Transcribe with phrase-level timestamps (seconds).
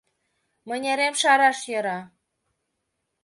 [0.67, 1.99] Мынерем шараш йӧра.